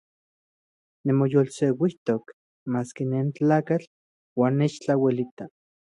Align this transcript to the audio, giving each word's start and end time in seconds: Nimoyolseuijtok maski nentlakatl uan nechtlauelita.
Nimoyolseuijtok 1.09 2.33
maski 2.77 3.09
nentlakatl 3.11 3.91
uan 4.39 4.59
nechtlauelita. 4.63 5.53